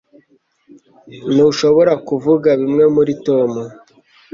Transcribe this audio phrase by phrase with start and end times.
[1.33, 3.51] Ntushobora kuvuga bimwe muri Tom